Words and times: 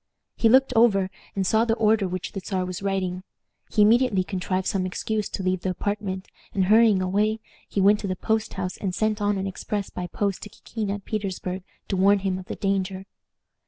He 0.35 0.49
looked 0.49 0.73
over, 0.75 1.11
and 1.35 1.45
saw 1.45 1.63
the 1.63 1.75
order 1.75 2.07
which 2.07 2.31
the 2.31 2.41
Czar 2.43 2.65
was 2.65 2.81
writing. 2.81 3.21
He 3.69 3.83
immediately 3.83 4.23
contrived 4.23 4.65
some 4.65 4.83
excuse 4.87 5.29
to 5.29 5.43
leave 5.43 5.61
the 5.61 5.69
apartment, 5.69 6.27
and 6.55 6.65
hurrying 6.65 7.03
away, 7.03 7.39
he 7.69 7.81
went 7.81 7.99
to 7.99 8.07
the 8.07 8.15
post 8.15 8.55
house 8.55 8.77
and 8.77 8.95
sent 8.95 9.21
on 9.21 9.37
an 9.37 9.45
express 9.45 9.91
by 9.91 10.07
post 10.07 10.41
to 10.41 10.49
Kikin 10.49 10.89
at 10.89 11.05
Petersburg 11.05 11.61
to 11.87 11.95
warn 11.97 12.17
him 12.17 12.39
of 12.39 12.45
the 12.47 12.55
danger. 12.55 13.05